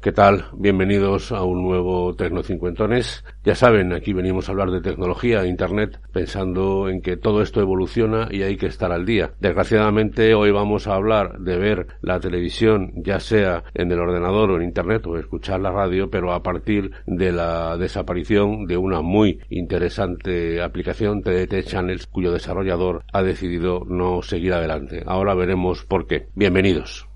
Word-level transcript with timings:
¿Qué 0.00 0.12
tal? 0.12 0.44
Bienvenidos 0.52 1.32
a 1.32 1.42
un 1.42 1.64
nuevo 1.64 2.14
Tecnocincuentones. 2.14 3.24
Ya 3.42 3.56
saben, 3.56 3.92
aquí 3.92 4.12
venimos 4.12 4.48
a 4.48 4.52
hablar 4.52 4.70
de 4.70 4.80
tecnología, 4.80 5.44
Internet, 5.44 5.98
pensando 6.12 6.88
en 6.88 7.02
que 7.02 7.16
todo 7.16 7.42
esto 7.42 7.60
evoluciona 7.60 8.28
y 8.30 8.42
hay 8.42 8.56
que 8.56 8.66
estar 8.66 8.92
al 8.92 9.04
día. 9.04 9.32
Desgraciadamente, 9.40 10.34
hoy 10.34 10.52
vamos 10.52 10.86
a 10.86 10.94
hablar 10.94 11.40
de 11.40 11.58
ver 11.58 11.88
la 12.00 12.20
televisión, 12.20 12.92
ya 12.94 13.18
sea 13.18 13.64
en 13.74 13.90
el 13.90 13.98
ordenador 13.98 14.52
o 14.52 14.56
en 14.58 14.62
Internet, 14.62 15.04
o 15.04 15.18
escuchar 15.18 15.58
la 15.58 15.72
radio, 15.72 16.08
pero 16.08 16.32
a 16.32 16.44
partir 16.44 16.92
de 17.06 17.32
la 17.32 17.76
desaparición 17.76 18.66
de 18.66 18.76
una 18.76 19.02
muy 19.02 19.40
interesante 19.48 20.62
aplicación, 20.62 21.22
TDT 21.22 21.64
Channels, 21.64 22.06
cuyo 22.06 22.30
desarrollador 22.30 23.02
ha 23.12 23.24
decidido 23.24 23.82
no 23.84 24.22
seguir 24.22 24.52
adelante. 24.52 25.02
Ahora 25.06 25.34
veremos 25.34 25.84
por 25.84 26.06
qué. 26.06 26.28
Bienvenidos. 26.36 27.08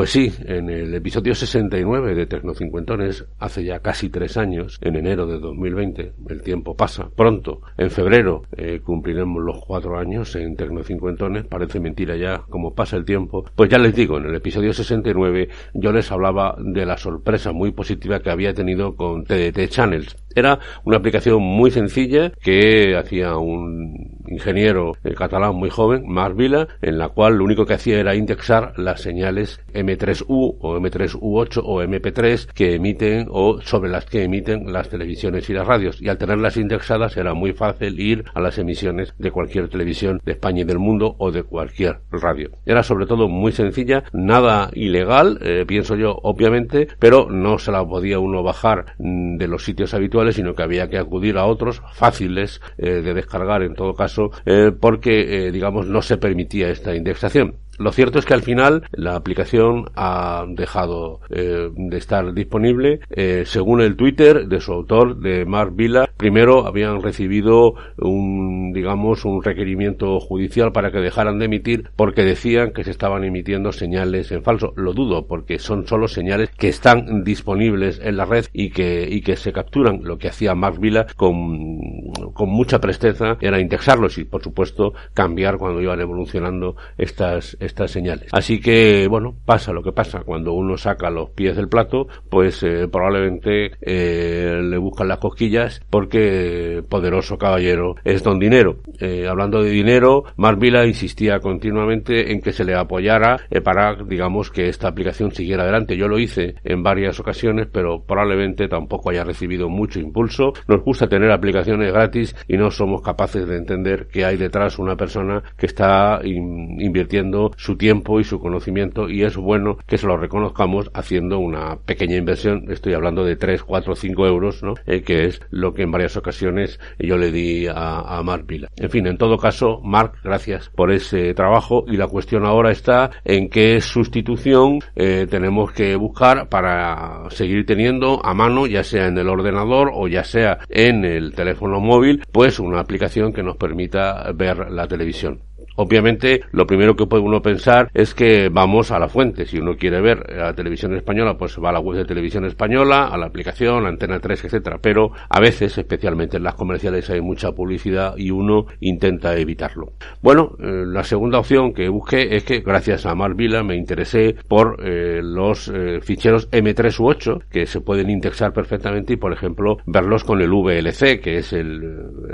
Pues 0.00 0.12
sí, 0.12 0.32
en 0.46 0.70
el 0.70 0.94
episodio 0.94 1.34
69 1.34 2.14
de 2.14 2.24
Tecnocincuentones, 2.24 3.26
hace 3.38 3.64
ya 3.64 3.80
casi 3.80 4.08
tres 4.08 4.38
años, 4.38 4.78
en 4.80 4.96
enero 4.96 5.26
de 5.26 5.38
2020, 5.38 6.14
el 6.30 6.40
tiempo 6.40 6.74
pasa 6.74 7.10
pronto. 7.14 7.60
En 7.76 7.90
febrero 7.90 8.44
eh, 8.56 8.80
cumpliremos 8.82 9.42
los 9.42 9.62
cuatro 9.62 9.98
años 9.98 10.34
en 10.36 10.56
Tecnocincuentones, 10.56 11.44
parece 11.44 11.80
mentira 11.80 12.16
ya 12.16 12.44
como 12.48 12.74
pasa 12.74 12.96
el 12.96 13.04
tiempo. 13.04 13.44
Pues 13.54 13.68
ya 13.68 13.76
les 13.76 13.94
digo, 13.94 14.16
en 14.16 14.24
el 14.24 14.34
episodio 14.34 14.72
69 14.72 15.50
yo 15.74 15.92
les 15.92 16.10
hablaba 16.10 16.56
de 16.58 16.86
la 16.86 16.96
sorpresa 16.96 17.52
muy 17.52 17.72
positiva 17.72 18.20
que 18.20 18.30
había 18.30 18.54
tenido 18.54 18.96
con 18.96 19.24
TDT 19.24 19.68
Channels. 19.68 20.16
Era 20.34 20.58
una 20.84 20.96
aplicación 20.96 21.42
muy 21.42 21.70
sencilla 21.70 22.32
que 22.42 22.96
hacía 22.96 23.36
un 23.36 24.18
ingeniero 24.28 24.92
catalán 25.16 25.54
muy 25.54 25.70
joven, 25.70 26.04
Marc 26.06 26.36
Vila, 26.36 26.68
en 26.82 26.98
la 26.98 27.10
cual 27.10 27.36
lo 27.36 27.44
único 27.44 27.66
que 27.66 27.74
hacía 27.74 28.00
era 28.00 28.14
indexar 28.14 28.72
las 28.78 29.02
señales 29.02 29.60
M3U 29.74 30.56
o 30.60 30.78
M3U8 30.78 31.60
o 31.62 31.82
MP3 31.82 32.46
que 32.52 32.74
emiten 32.74 33.26
o 33.30 33.60
sobre 33.60 33.90
las 33.90 34.06
que 34.06 34.24
emiten 34.24 34.72
las 34.72 34.88
televisiones 34.88 35.48
y 35.50 35.52
las 35.52 35.66
radios. 35.66 36.00
Y 36.00 36.08
al 36.08 36.18
tenerlas 36.18 36.56
indexadas 36.56 37.16
era 37.16 37.34
muy 37.34 37.52
fácil 37.52 38.00
ir 38.00 38.24
a 38.34 38.40
las 38.40 38.58
emisiones 38.58 39.14
de 39.18 39.30
cualquier 39.30 39.68
televisión 39.68 40.20
de 40.24 40.32
España 40.32 40.62
y 40.62 40.64
del 40.64 40.78
mundo 40.78 41.16
o 41.18 41.30
de 41.30 41.42
cualquier 41.42 42.00
radio. 42.10 42.50
Era 42.64 42.82
sobre 42.82 43.06
todo 43.06 43.28
muy 43.28 43.52
sencilla, 43.52 44.04
nada 44.12 44.70
ilegal, 44.72 45.38
eh, 45.42 45.64
pienso 45.66 45.96
yo, 45.96 46.18
obviamente, 46.22 46.88
pero 46.98 47.28
no 47.30 47.58
se 47.58 47.72
la 47.72 47.84
podía 47.84 48.18
uno 48.18 48.42
bajar 48.42 48.94
mm, 48.98 49.36
de 49.36 49.48
los 49.48 49.64
sitios 49.64 49.94
habituales, 49.94 50.19
sino 50.32 50.54
que 50.54 50.62
había 50.62 50.88
que 50.88 50.98
acudir 50.98 51.36
a 51.36 51.46
otros 51.46 51.82
fáciles 51.92 52.60
eh, 52.78 53.02
de 53.02 53.14
descargar 53.14 53.62
en 53.62 53.74
todo 53.74 53.94
caso, 53.94 54.30
eh, 54.44 54.70
porque, 54.78 55.50
digamos, 55.52 55.86
no 55.86 56.02
se 56.02 56.16
permitía 56.16 56.68
esta 56.68 56.94
indexación. 56.94 57.56
Lo 57.80 57.92
cierto 57.92 58.18
es 58.18 58.26
que 58.26 58.34
al 58.34 58.42
final 58.42 58.82
la 58.92 59.16
aplicación 59.16 59.86
ha 59.96 60.44
dejado 60.46 61.20
eh, 61.30 61.70
de 61.74 61.96
estar 61.96 62.34
disponible. 62.34 63.00
Eh, 63.08 63.44
según 63.46 63.80
el 63.80 63.96
Twitter 63.96 64.48
de 64.48 64.60
su 64.60 64.72
autor, 64.74 65.16
de 65.16 65.46
Mark 65.46 65.72
Villa, 65.74 66.10
primero 66.18 66.66
habían 66.66 67.00
recibido 67.00 67.76
un, 67.96 68.74
digamos, 68.74 69.24
un 69.24 69.42
requerimiento 69.42 70.20
judicial 70.20 70.72
para 70.72 70.92
que 70.92 70.98
dejaran 70.98 71.38
de 71.38 71.46
emitir 71.46 71.88
porque 71.96 72.22
decían 72.22 72.72
que 72.72 72.84
se 72.84 72.90
estaban 72.90 73.24
emitiendo 73.24 73.72
señales 73.72 74.30
en 74.30 74.42
falso. 74.42 74.74
Lo 74.76 74.92
dudo 74.92 75.26
porque 75.26 75.58
son 75.58 75.86
solo 75.86 76.06
señales 76.06 76.50
que 76.50 76.68
están 76.68 77.24
disponibles 77.24 77.98
en 78.04 78.18
la 78.18 78.26
red 78.26 78.44
y 78.52 78.72
que, 78.72 79.08
y 79.10 79.22
que 79.22 79.36
se 79.36 79.54
capturan. 79.54 80.00
Lo 80.04 80.18
que 80.18 80.28
hacía 80.28 80.54
Mark 80.54 80.78
Villa 80.78 81.06
con, 81.16 82.09
con 82.32 82.50
mucha 82.50 82.78
presteza 82.78 83.36
era 83.40 83.60
indexarlos 83.60 84.18
y, 84.18 84.24
por 84.24 84.42
supuesto, 84.42 84.92
cambiar 85.14 85.58
cuando 85.58 85.80
iban 85.80 86.00
evolucionando 86.00 86.76
estas 86.98 87.56
estas 87.60 87.90
señales. 87.90 88.28
Así 88.32 88.60
que, 88.60 89.06
bueno, 89.08 89.34
pasa 89.44 89.72
lo 89.72 89.82
que 89.82 89.92
pasa. 89.92 90.22
Cuando 90.24 90.52
uno 90.52 90.76
saca 90.76 91.10
los 91.10 91.30
pies 91.30 91.56
del 91.56 91.68
plato, 91.68 92.06
pues 92.28 92.62
eh, 92.62 92.88
probablemente 92.90 93.72
eh, 93.80 94.60
le 94.62 94.78
buscan 94.78 95.08
las 95.08 95.18
cosquillas 95.18 95.80
porque 95.90 96.82
poderoso 96.88 97.38
caballero 97.38 97.94
es 98.04 98.22
don 98.22 98.38
dinero. 98.38 98.78
Eh, 98.98 99.26
hablando 99.28 99.62
de 99.62 99.70
dinero, 99.70 100.24
Marvila 100.36 100.86
insistía 100.86 101.40
continuamente 101.40 102.32
en 102.32 102.40
que 102.40 102.52
se 102.52 102.64
le 102.64 102.74
apoyara 102.74 103.38
para, 103.64 103.96
digamos, 104.04 104.50
que 104.50 104.68
esta 104.68 104.88
aplicación 104.88 105.32
siguiera 105.32 105.62
adelante. 105.62 105.96
Yo 105.96 106.08
lo 106.08 106.18
hice 106.18 106.54
en 106.64 106.82
varias 106.82 107.18
ocasiones, 107.20 107.68
pero 107.72 108.02
probablemente 108.04 108.68
tampoco 108.68 109.10
haya 109.10 109.24
recibido 109.24 109.68
mucho 109.68 110.00
impulso. 110.00 110.52
Nos 110.68 110.82
gusta 110.82 111.08
tener 111.08 111.30
aplicaciones 111.30 111.92
gratis 111.92 112.19
y 112.48 112.56
no 112.56 112.70
somos 112.70 113.02
capaces 113.02 113.46
de 113.46 113.56
entender 113.56 114.08
que 114.08 114.24
hay 114.24 114.36
detrás 114.36 114.78
una 114.78 114.96
persona 114.96 115.42
que 115.56 115.66
está 115.66 116.20
invirtiendo 116.24 117.52
su 117.56 117.76
tiempo 117.76 118.20
y 118.20 118.24
su 118.24 118.38
conocimiento 118.38 119.08
y 119.08 119.22
es 119.22 119.36
bueno 119.36 119.78
que 119.86 119.98
se 119.98 120.06
lo 120.06 120.16
reconozcamos 120.16 120.90
haciendo 120.94 121.38
una 121.38 121.76
pequeña 121.76 122.16
inversión, 122.16 122.66
estoy 122.70 122.94
hablando 122.94 123.24
de 123.24 123.36
3, 123.36 123.62
4, 123.62 123.94
5 123.94 124.26
euros, 124.26 124.62
¿no? 124.62 124.74
Eh, 124.86 125.02
que 125.02 125.26
es 125.26 125.40
lo 125.50 125.72
que 125.72 125.82
en 125.82 125.90
varias 125.90 126.16
ocasiones 126.16 126.78
yo 126.98 127.16
le 127.16 127.32
di 127.32 127.66
a, 127.66 128.00
a 128.00 128.22
Mark 128.22 128.46
Vila. 128.46 128.68
En 128.76 128.90
fin, 128.90 129.06
en 129.06 129.18
todo 129.18 129.36
caso, 129.38 129.80
Mark, 129.82 130.12
gracias 130.22 130.70
por 130.70 130.92
ese 130.92 131.34
trabajo 131.34 131.84
y 131.86 131.96
la 131.96 132.06
cuestión 132.06 132.44
ahora 132.44 132.70
está 132.70 133.10
en 133.24 133.48
qué 133.48 133.80
sustitución 133.80 134.80
eh, 134.96 135.26
tenemos 135.28 135.72
que 135.72 135.96
buscar 135.96 136.48
para 136.48 137.28
seguir 137.30 137.66
teniendo 137.66 138.24
a 138.24 138.34
mano, 138.34 138.66
ya 138.66 138.84
sea 138.84 139.06
en 139.06 139.18
el 139.18 139.28
ordenador 139.28 139.90
o 139.94 140.08
ya 140.08 140.24
sea 140.24 140.58
en 140.68 141.04
el 141.04 141.32
teléfono 141.32 141.80
móvil, 141.80 141.99
pues 142.32 142.58
una 142.58 142.80
aplicación 142.80 143.32
que 143.32 143.42
nos 143.42 143.56
permita 143.56 144.30
ver 144.32 144.70
la 144.70 144.86
televisión. 144.86 145.42
Obviamente, 145.76 146.42
lo 146.52 146.66
primero 146.66 146.94
que 146.94 147.06
puede 147.06 147.22
uno 147.22 147.40
pensar 147.42 147.90
es 147.94 148.14
que 148.14 148.48
vamos 148.50 148.90
a 148.90 148.98
la 148.98 149.08
fuente. 149.08 149.46
Si 149.46 149.58
uno 149.58 149.76
quiere 149.76 150.00
ver 150.00 150.24
la 150.30 150.54
televisión 150.54 150.94
española, 150.94 151.36
pues 151.38 151.58
va 151.58 151.70
a 151.70 151.72
la 151.72 151.80
web 151.80 151.98
de 151.98 152.04
televisión 152.04 152.44
española, 152.44 153.08
a 153.08 153.16
la 153.16 153.26
aplicación, 153.26 153.86
Antena 153.86 154.20
3, 154.20 154.44
etcétera. 154.44 154.78
Pero 154.82 155.12
a 155.28 155.40
veces, 155.40 155.76
especialmente 155.78 156.36
en 156.36 156.42
las 156.42 156.54
comerciales, 156.54 157.08
hay 157.10 157.20
mucha 157.20 157.52
publicidad 157.52 158.14
y 158.16 158.30
uno 158.30 158.66
intenta 158.80 159.36
evitarlo. 159.36 159.92
Bueno, 160.22 160.56
eh, 160.58 160.84
la 160.86 161.04
segunda 161.04 161.38
opción 161.38 161.72
que 161.72 161.88
busqué 161.88 162.36
es 162.36 162.44
que, 162.44 162.60
gracias 162.60 163.06
a 163.06 163.14
Marvila, 163.14 163.62
me 163.62 163.76
interesé 163.76 164.36
por 164.48 164.76
eh, 164.84 165.20
los 165.22 165.68
eh, 165.68 166.00
ficheros 166.02 166.50
M3 166.50 167.00
u 167.00 167.06
8 167.08 167.38
que 167.50 167.66
se 167.66 167.80
pueden 167.80 168.10
indexar 168.10 168.52
perfectamente 168.52 169.14
y, 169.14 169.16
por 169.16 169.32
ejemplo, 169.32 169.78
verlos 169.86 170.24
con 170.24 170.40
el 170.40 170.50
VLC, 170.50 171.20
que 171.20 171.38
es 171.38 171.52
el, 171.52 171.82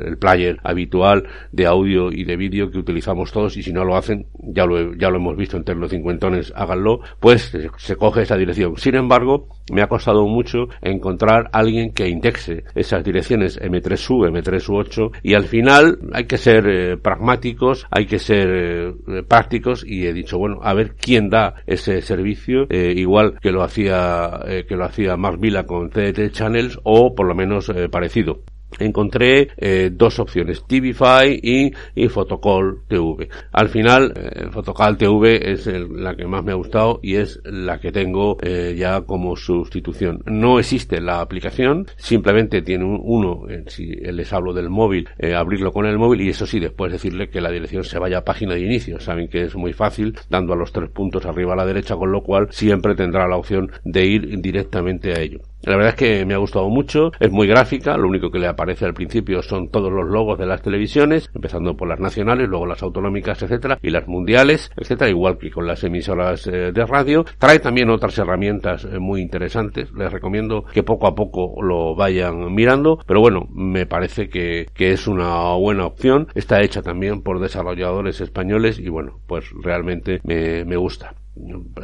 el 0.05 0.19
player 0.19 0.59
habitual 0.63 1.29
de 1.53 1.67
audio 1.67 2.11
y 2.11 2.25
de 2.25 2.37
vídeo 2.37 2.71
que 2.71 2.79
utilizamos 2.79 3.26
todos 3.33 3.57
y 3.57 3.63
si 3.63 3.73
no 3.73 3.85
lo 3.85 3.97
hacen, 3.97 4.27
ya 4.39 4.65
lo, 4.67 4.95
ya 4.95 5.11
lo 5.11 5.17
hemos 5.17 5.37
visto 5.37 5.57
entre 5.57 5.75
los 5.75 5.91
cincuentones, 5.91 6.53
háganlo, 6.55 7.01
pues 7.21 7.53
se, 7.77 7.97
coge 7.97 8.23
esa 8.23 8.37
dirección. 8.37 8.77
Sin 8.77 8.95
embargo, 8.95 9.49
me 9.73 9.83
ha 9.83 9.89
costado 9.89 10.27
mucho 10.27 10.69
encontrar 10.83 11.49
alguien 11.53 11.93
que 11.93 12.09
indexe 12.09 12.65
esas 12.75 13.05
direcciones 13.05 13.61
M3U, 13.61 14.29
M3U8 14.31 15.19
y 15.23 15.35
al 15.35 15.45
final 15.45 15.99
hay 16.13 16.25
que 16.25 16.39
ser 16.39 16.67
eh, 16.69 16.97
pragmáticos, 16.97 17.87
hay 17.91 18.07
que 18.07 18.19
ser 18.19 18.49
eh, 18.49 19.23
prácticos 19.27 19.85
y 19.87 20.07
he 20.07 20.13
dicho, 20.13 20.39
bueno, 20.39 20.61
a 20.63 20.75
ver 20.75 20.95
quién 20.95 21.29
da 21.31 21.55
ese 21.67 22.03
servicio, 22.03 22.67
eh, 22.71 22.93
igual 22.97 23.39
que 23.41 23.51
lo 23.51 23.63
hacía, 23.63 24.41
que 24.69 24.77
lo 24.77 24.85
hacía 24.85 25.17
Mark 25.17 25.39
Vila 25.39 25.65
con 25.65 25.91
TDT 25.91 26.31
Channels 26.31 26.79
o 26.83 27.15
por 27.15 27.27
lo 27.27 27.35
menos 27.35 27.71
parecido. 27.91 28.43
Encontré 28.79 29.49
eh, 29.57 29.91
dos 29.93 30.19
opciones, 30.19 30.65
TVFi 30.67 31.41
y, 31.43 31.73
y 31.95 32.09
Photocall 32.09 32.83
TV. 32.89 33.29
Al 33.53 33.69
final, 33.69 34.13
eh, 34.17 34.49
Photocall 34.51 34.97
TV 34.97 35.53
es 35.53 35.67
la 35.67 36.15
que 36.15 36.27
más 36.27 36.45
me 36.45 36.53
ha 36.53 36.57
gustado 36.57 37.01
y 37.03 37.17
es 37.17 37.41
la 37.45 37.79
que 37.79 37.93
tengo 37.93 38.37
eh, 38.43 38.75
ya 38.77 39.03
como 39.03 39.37
sustitución. 39.37 40.23
No 40.27 40.59
existe 40.59 41.01
la 41.01 41.21
aplicación, 41.21 41.87
simplemente 41.97 42.63
tiene 42.63 42.85
uno, 42.85 43.49
eh, 43.49 43.65
si 43.69 43.87
les 43.87 44.33
hablo 44.33 44.53
del 44.53 44.71
móvil, 44.71 45.09
eh, 45.19 45.35
abrirlo 45.35 45.73
con 45.73 45.87
el 45.87 45.99
móvil 45.99 46.23
y 46.23 46.29
eso 46.29 46.47
sí, 46.47 46.61
después 46.61 46.93
decirle 46.93 47.29
que 47.29 47.41
la 47.41 47.51
dirección 47.51 47.85
se 47.85 47.99
vaya 47.99 48.19
a 48.19 48.25
página 48.25 48.55
de 48.55 48.61
inicio. 48.61 49.01
Saben 49.01 49.29
que 49.29 49.43
es 49.43 49.57
muy 49.57 49.73
fácil, 49.73 50.17
dando 50.29 50.53
a 50.53 50.57
los 50.57 50.73
tres 50.73 50.91
puntos 50.91 51.25
arriba 51.27 51.55
a 51.55 51.57
la 51.57 51.67
derecha, 51.67 51.97
con 51.97 52.13
lo 52.13 52.23
cual 52.23 52.49
siempre 52.51 52.95
tendrá 52.95 53.27
la 53.29 53.37
opción 53.37 53.71
de 53.85 54.07
ir 54.07 54.41
directamente 54.41 55.13
a 55.13 55.21
ello. 55.21 55.41
La 55.63 55.77
verdad 55.77 55.91
es 55.91 55.97
que 55.97 56.25
me 56.25 56.35
ha 56.35 56.39
gustado 56.39 56.69
mucho, 56.69 57.11
es 57.19 57.31
muy 57.31 57.47
gráfica, 57.47 57.97
lo 57.97 58.09
único 58.09 58.31
que 58.31 58.39
le 58.39 58.47
aparece 58.47 58.85
al 58.85 58.95
principio 58.95 59.43
son 59.43 59.69
todos 59.69 59.93
los 59.93 60.07
logos 60.07 60.39
de 60.39 60.47
las 60.47 60.63
televisiones, 60.63 61.31
empezando 61.35 61.77
por 61.77 61.89
las 61.89 61.99
nacionales, 61.99 62.49
luego 62.49 62.67
las 62.67 62.83
autonómicas, 62.83 63.43
etcétera, 63.43 63.79
y 63.83 63.91
las 63.91 64.07
mundiales, 64.07 64.71
etcétera, 64.77 65.11
igual 65.11 65.39
que 65.39 65.51
con 65.51 65.67
las 65.67 65.83
emisoras 65.83 66.47
eh, 66.47 66.73
de 66.73 66.87
radio. 66.87 67.25
Trae 67.39 67.59
también 67.59 67.91
otras 67.91 68.17
herramientas 68.19 68.85
eh, 68.85 68.99
muy 68.99 69.21
interesantes, 69.21 69.91
les 69.93 70.13
recomiendo 70.13 70.65
que 70.65 70.83
poco 70.83 71.07
a 71.07 71.15
poco 71.15 71.61
lo 71.63 71.97
vayan 71.97 72.55
mirando, 72.55 73.01
pero 73.07 73.21
bueno, 73.21 73.49
me 73.53 73.87
parece 73.87 74.29
que, 74.29 74.67
que 74.73 74.93
es 74.93 75.09
una 75.09 75.55
buena 75.55 75.87
opción, 75.87 76.29
está 76.35 76.63
hecha 76.63 76.83
también 76.83 77.23
por 77.23 77.41
desarrolladores 77.41 78.21
españoles 78.21 78.79
y 78.79 78.89
bueno, 78.89 79.19
pues 79.27 79.51
realmente 79.63 80.21
me, 80.23 80.65
me 80.65 80.77
gusta 80.77 81.15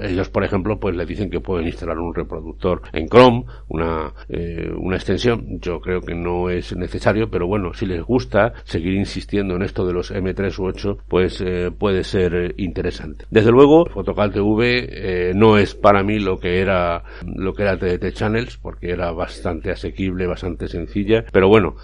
ellos 0.01 0.29
por 0.31 0.45
ejemplo 0.45 0.79
pues 0.79 0.97
le 0.97 1.07
dicen 1.07 1.31
que 1.31 1.41
pueden 1.41 1.67
instalar 1.67 1.99
un 1.99 2.15
reproductor 2.15 2.83
en 2.93 3.09
Chrome 3.09 3.45
una 3.69 4.13
eh, 4.29 4.71
una 4.77 4.97
extensión. 4.97 5.61
Yo 5.61 5.81
creo 5.81 6.01
que 6.01 6.15
no 6.15 6.51
es 6.51 6.75
necesario 6.77 7.31
pero 7.31 7.47
bueno 7.47 7.75
si 7.75 7.87
les 7.87 8.03
gusta 8.03 8.53
seguir 8.65 8.95
insistiendo 8.95 9.57
en 9.57 9.63
esto 9.63 9.87
de 9.87 9.93
los 9.93 10.13
M3 10.13 10.59
u 10.59 10.65
8 10.65 10.99
pues 11.09 11.41
eh, 11.41 11.71
puede 11.77 12.05
ser 12.05 12.35
eh, 12.35 12.55
interesante. 12.57 13.27
Desde 13.31 13.51
luego 13.51 13.87
Fotocal 13.87 14.33
TV 14.33 14.89
eh, 14.91 15.33
no 15.35 15.59
es 15.59 15.75
para 15.75 16.03
mí 16.03 16.19
lo 16.19 16.39
que 16.39 16.61
era 16.61 17.05
lo 17.27 17.53
que 17.55 17.63
era 17.63 17.79
TDT 17.79 18.13
Channels 18.13 18.57
porque 18.57 18.91
era 18.91 19.13
bastante 19.13 19.71
asequible 19.71 20.27
bastante 20.27 20.69
sencilla 20.69 21.25
pero 21.33 21.49
bueno 21.49 21.77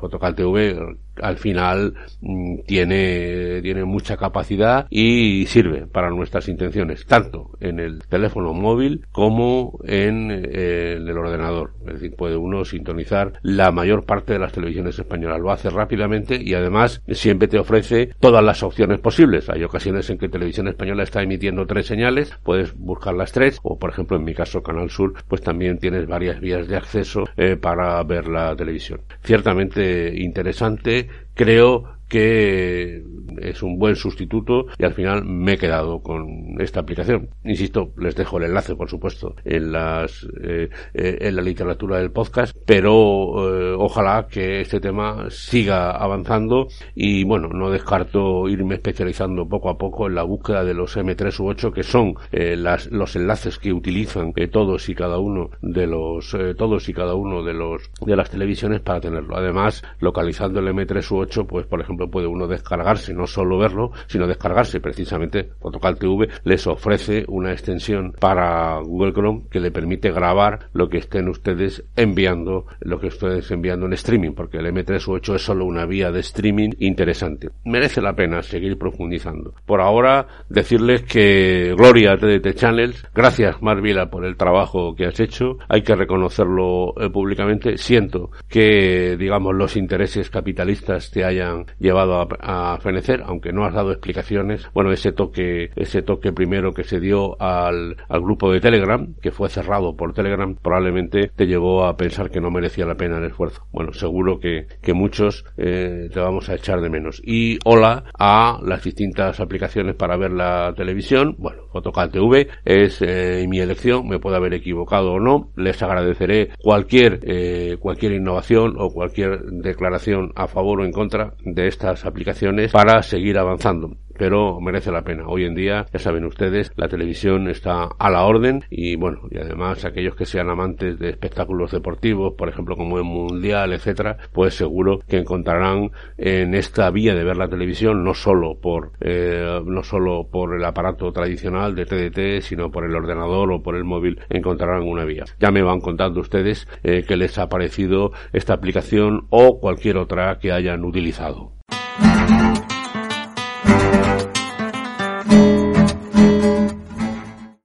Fotocal 0.00 0.34
TV 0.34 0.76
al 1.20 1.38
final 1.38 1.94
mm, 2.20 2.60
tiene 2.66 3.60
tiene 3.62 3.84
mucha 3.84 4.16
capacidad 4.16 4.86
y 4.90 5.46
sirve 5.46 5.86
para 5.86 6.10
nuestras 6.10 6.48
intenciones 6.48 6.93
tanto 7.06 7.50
en 7.60 7.80
el 7.80 8.00
teléfono 8.08 8.52
móvil 8.52 9.06
como 9.12 9.78
en, 9.84 10.30
eh, 10.30 10.94
el 10.94 11.16
ordenador. 11.16 11.72
Es 11.86 11.94
decir, 11.94 12.14
puede 12.16 12.36
uno 12.36 12.64
sintonizar 12.64 13.34
la 13.42 13.70
mayor 13.70 14.04
parte 14.04 14.32
de 14.32 14.38
las 14.38 14.52
televisiones 14.52 14.98
españolas. 14.98 15.40
Lo 15.40 15.50
hace 15.50 15.70
rápidamente 15.70 16.38
y 16.40 16.54
además 16.54 17.02
siempre 17.08 17.48
te 17.48 17.58
ofrece 17.58 18.10
todas 18.20 18.44
las 18.44 18.62
opciones 18.62 19.00
posibles. 19.00 19.48
Hay 19.50 19.62
ocasiones 19.64 20.08
en 20.10 20.18
que 20.18 20.28
Televisión 20.28 20.68
Española 20.68 21.02
está 21.02 21.22
emitiendo 21.22 21.66
tres 21.66 21.86
señales, 21.86 22.32
puedes 22.42 22.76
buscar 22.76 23.14
las 23.14 23.32
tres, 23.32 23.58
o 23.62 23.78
por 23.78 23.90
ejemplo 23.90 24.16
en 24.16 24.24
mi 24.24 24.34
caso 24.34 24.62
Canal 24.62 24.90
Sur, 24.90 25.14
pues 25.28 25.42
también 25.42 25.78
tienes 25.78 26.06
varias 26.06 26.40
vías 26.40 26.68
de 26.68 26.76
acceso 26.76 27.24
eh, 27.36 27.56
para 27.56 28.02
ver 28.04 28.28
la 28.28 28.54
televisión. 28.56 29.00
Ciertamente 29.22 30.12
interesante, 30.16 31.08
creo 31.34 31.94
que 32.08 33.02
es 33.40 33.62
un 33.62 33.78
buen 33.78 33.96
sustituto 33.96 34.66
y 34.78 34.84
al 34.84 34.94
final 34.94 35.24
me 35.24 35.52
he 35.52 35.58
quedado 35.58 36.00
con 36.00 36.60
esta 36.60 36.80
aplicación. 36.80 37.28
Insisto, 37.44 37.92
les 37.98 38.14
dejo 38.14 38.38
el 38.38 38.44
enlace, 38.44 38.74
por 38.76 38.88
supuesto, 38.88 39.34
en 39.44 39.72
las 39.72 40.26
eh, 40.42 40.68
eh, 40.94 41.18
en 41.20 41.36
la 41.36 41.42
literatura 41.42 41.98
del 41.98 42.10
podcast, 42.10 42.56
pero 42.66 43.72
eh, 43.72 43.74
ojalá 43.78 44.26
que 44.30 44.60
este 44.60 44.80
tema 44.80 45.26
siga 45.30 45.90
avanzando 45.92 46.68
y 46.94 47.24
bueno, 47.24 47.48
no 47.48 47.70
descarto 47.70 48.48
irme 48.48 48.76
especializando 48.76 49.48
poco 49.48 49.70
a 49.70 49.78
poco 49.78 50.06
en 50.06 50.14
la 50.14 50.22
búsqueda 50.22 50.64
de 50.64 50.74
los 50.74 50.96
M3 50.96 51.40
u 51.40 51.48
8 51.48 51.72
que 51.72 51.82
son 51.82 52.14
las, 52.30 52.90
los 52.90 53.16
enlaces 53.16 53.58
que 53.58 53.72
utilizan 53.72 54.32
todos 54.50 54.88
y 54.88 54.94
cada 54.94 55.18
uno 55.18 55.50
de 55.62 55.86
los 55.86 56.36
todos 56.56 56.88
y 56.88 56.92
cada 56.92 57.14
uno 57.14 57.42
de 57.42 57.54
los 57.54 57.90
de 58.04 58.16
las 58.16 58.30
televisiones 58.30 58.80
para 58.80 59.00
tenerlo. 59.00 59.36
Además, 59.36 59.82
localizando 60.00 60.60
el 60.60 60.68
M3 60.68 61.10
u 61.10 61.18
8, 61.18 61.46
pues 61.46 61.66
por 61.66 61.80
ejemplo 61.80 62.10
puede 62.10 62.26
uno 62.26 62.46
descargarse, 62.46 63.14
no 63.14 63.23
solo 63.26 63.58
verlo, 63.58 63.92
sino 64.06 64.26
descargarse 64.26 64.80
precisamente 64.80 65.50
Photocall 65.60 65.98
TV 65.98 66.28
les 66.44 66.66
ofrece 66.66 67.24
una 67.28 67.52
extensión 67.52 68.12
para 68.18 68.78
Google 68.80 69.12
Chrome 69.12 69.44
que 69.50 69.60
le 69.60 69.70
permite 69.70 70.10
grabar 70.10 70.68
lo 70.72 70.88
que 70.88 70.98
estén 70.98 71.28
ustedes 71.28 71.84
enviando, 71.96 72.66
lo 72.80 72.98
que 72.98 73.08
ustedes 73.08 73.50
enviando 73.50 73.86
en 73.86 73.92
streaming, 73.94 74.32
porque 74.32 74.58
el 74.58 74.66
M3 74.66 75.08
u 75.08 75.12
8 75.12 75.34
es 75.36 75.42
solo 75.42 75.64
una 75.64 75.86
vía 75.86 76.10
de 76.10 76.20
streaming 76.20 76.70
interesante. 76.78 77.50
Merece 77.64 78.00
la 78.00 78.14
pena 78.14 78.42
seguir 78.42 78.78
profundizando. 78.78 79.54
Por 79.66 79.80
ahora, 79.80 80.26
decirles 80.48 81.02
que 81.02 81.74
gloria 81.76 82.12
a 82.12 82.16
TDT 82.16 82.54
Channels, 82.54 83.06
gracias 83.14 83.62
Marvila 83.62 84.10
por 84.10 84.24
el 84.24 84.36
trabajo 84.36 84.94
que 84.94 85.06
has 85.06 85.20
hecho, 85.20 85.58
hay 85.68 85.82
que 85.82 85.94
reconocerlo 85.94 86.94
eh, 87.00 87.10
públicamente. 87.10 87.78
Siento 87.78 88.30
que, 88.48 89.16
digamos, 89.16 89.54
los 89.54 89.76
intereses 89.76 90.30
capitalistas 90.30 91.10
te 91.10 91.24
hayan 91.24 91.66
llevado 91.78 92.28
a, 92.40 92.78
aunque 93.22 93.52
no 93.52 93.64
has 93.64 93.74
dado 93.74 93.92
explicaciones. 93.92 94.68
Bueno, 94.74 94.92
ese 94.92 95.12
toque, 95.12 95.70
ese 95.76 96.02
toque 96.02 96.32
primero 96.32 96.72
que 96.72 96.84
se 96.84 97.00
dio 97.00 97.40
al, 97.40 97.96
al 98.08 98.20
grupo 98.20 98.50
de 98.50 98.60
Telegram, 98.60 99.14
que 99.20 99.30
fue 99.30 99.48
cerrado 99.48 99.96
por 99.96 100.12
Telegram, 100.12 100.54
probablemente 100.54 101.30
te 101.34 101.46
llevó 101.46 101.84
a 101.84 101.96
pensar 101.96 102.30
que 102.30 102.40
no 102.40 102.50
merecía 102.50 102.86
la 102.86 102.96
pena 102.96 103.18
el 103.18 103.24
esfuerzo. 103.24 103.66
Bueno, 103.72 103.92
seguro 103.92 104.38
que, 104.38 104.66
que 104.82 104.94
muchos 104.94 105.44
eh, 105.56 106.08
te 106.12 106.20
vamos 106.20 106.48
a 106.48 106.54
echar 106.54 106.80
de 106.80 106.90
menos. 106.90 107.20
Y 107.24 107.58
hola 107.64 108.04
a 108.18 108.58
las 108.62 108.82
distintas 108.82 109.40
aplicaciones 109.40 109.94
para 109.94 110.16
ver 110.16 110.32
la 110.32 110.72
televisión. 110.76 111.36
Bueno, 111.38 111.63
Fotocal 111.74 112.08
TV 112.08 112.46
es 112.64 113.02
eh, 113.02 113.46
mi 113.48 113.58
elección, 113.58 114.06
me 114.06 114.20
puedo 114.20 114.36
haber 114.36 114.54
equivocado 114.54 115.14
o 115.14 115.18
no. 115.18 115.50
Les 115.56 115.82
agradeceré 115.82 116.50
cualquier, 116.56 117.18
eh, 117.24 117.78
cualquier 117.80 118.12
innovación 118.12 118.76
o 118.78 118.90
cualquier 118.90 119.40
declaración 119.40 120.30
a 120.36 120.46
favor 120.46 120.80
o 120.80 120.84
en 120.84 120.92
contra 120.92 121.34
de 121.44 121.66
estas 121.66 122.06
aplicaciones 122.06 122.70
para 122.70 123.02
seguir 123.02 123.38
avanzando 123.38 123.96
pero 124.16 124.60
merece 124.60 124.90
la 124.90 125.02
pena. 125.02 125.24
Hoy 125.26 125.44
en 125.44 125.54
día, 125.54 125.86
ya 125.92 125.98
saben 125.98 126.24
ustedes, 126.24 126.72
la 126.76 126.88
televisión 126.88 127.48
está 127.48 127.88
a 127.98 128.10
la 128.10 128.24
orden 128.24 128.64
y 128.70 128.96
bueno, 128.96 129.20
y 129.30 129.38
además 129.38 129.84
aquellos 129.84 130.16
que 130.16 130.26
sean 130.26 130.48
amantes 130.48 130.98
de 130.98 131.10
espectáculos 131.10 131.72
deportivos, 131.72 132.34
por 132.36 132.48
ejemplo 132.48 132.76
como 132.76 132.98
el 132.98 133.04
Mundial, 133.04 133.72
etcétera, 133.72 134.16
pues 134.32 134.54
seguro 134.54 135.00
que 135.06 135.18
encontrarán 135.18 135.90
en 136.16 136.54
esta 136.54 136.90
vía 136.90 137.14
de 137.14 137.24
ver 137.24 137.36
la 137.36 137.48
televisión 137.48 138.04
no 138.04 138.14
solo 138.14 138.58
por 138.60 138.92
eh, 139.00 139.60
no 139.64 139.82
solo 139.82 140.28
por 140.30 140.54
el 140.54 140.64
aparato 140.64 141.12
tradicional 141.12 141.74
de 141.74 141.86
TDT, 141.86 142.42
sino 142.42 142.70
por 142.70 142.84
el 142.84 142.94
ordenador 142.94 143.52
o 143.52 143.62
por 143.62 143.76
el 143.76 143.84
móvil, 143.84 144.20
encontrarán 144.30 144.82
una 144.82 145.04
vía. 145.04 145.24
Ya 145.38 145.50
me 145.50 145.62
van 145.62 145.80
contando 145.80 146.20
ustedes 146.20 146.68
eh, 146.82 147.04
que 147.06 147.16
les 147.16 147.38
ha 147.38 147.48
parecido 147.48 148.12
esta 148.32 148.54
aplicación 148.54 149.26
o 149.30 149.60
cualquier 149.60 149.96
otra 149.96 150.38
que 150.38 150.52
hayan 150.52 150.84
utilizado. 150.84 151.52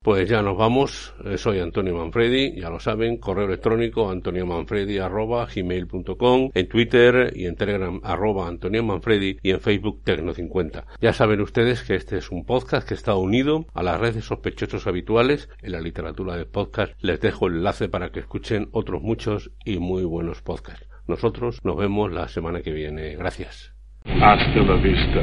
Pues 0.09 0.25
ya 0.27 0.41
nos 0.41 0.57
vamos. 0.57 1.13
Eh, 1.23 1.37
soy 1.37 1.59
Antonio 1.59 1.93
Manfredi, 1.93 2.59
ya 2.59 2.71
lo 2.71 2.79
saben, 2.79 3.17
correo 3.17 3.45
electrónico 3.45 4.09
antoniomanfredi.gmail.com, 4.09 6.49
en 6.51 6.67
Twitter 6.67 7.31
y 7.35 7.45
en 7.45 7.55
Telegram 7.55 8.01
arroba 8.03 8.47
Antonio 8.47 8.83
Manfredi 8.83 9.37
y 9.43 9.51
en 9.51 9.61
Facebook 9.61 10.01
Tecno50. 10.03 10.85
Ya 10.99 11.13
saben 11.13 11.41
ustedes 11.41 11.83
que 11.83 11.93
este 11.93 12.17
es 12.17 12.31
un 12.31 12.43
podcast 12.43 12.87
que 12.87 12.95
está 12.95 13.13
unido 13.13 13.67
a 13.75 13.83
las 13.83 13.99
redes 13.99 14.25
sospechosos 14.25 14.87
habituales 14.87 15.47
en 15.61 15.73
la 15.73 15.79
literatura 15.79 16.37
de 16.37 16.47
podcast. 16.47 16.93
Les 17.01 17.21
dejo 17.21 17.45
el 17.45 17.57
enlace 17.57 17.87
para 17.87 18.09
que 18.09 18.21
escuchen 18.21 18.69
otros 18.71 19.03
muchos 19.03 19.51
y 19.63 19.77
muy 19.77 20.05
buenos 20.05 20.41
podcasts. 20.41 20.87
Nosotros 21.05 21.63
nos 21.63 21.77
vemos 21.77 22.11
la 22.11 22.27
semana 22.29 22.63
que 22.63 22.71
viene. 22.71 23.15
Gracias. 23.15 23.75
Hasta 24.05 24.59
la 24.59 24.73
vista, 24.81 25.19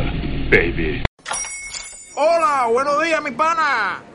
baby. 0.49 1.02
Hola, 2.14 2.69
buenos 2.71 3.02
días, 3.02 3.21
mi 3.25 3.33
pana. 3.33 4.14